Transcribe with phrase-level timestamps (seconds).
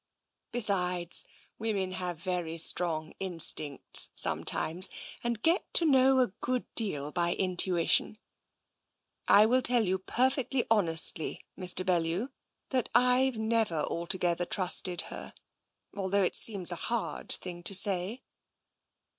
[0.51, 1.27] Besides,
[1.59, 4.89] women have very strong instincts sometimes,
[5.23, 8.17] and get to know a good deal by intuition.
[9.27, 11.85] I will tell you perfectly honestly, Mr.
[11.85, 12.29] Bellew,
[12.69, 15.35] that I've never altogether trusted her,
[15.95, 18.23] although it seems a hard thing to say."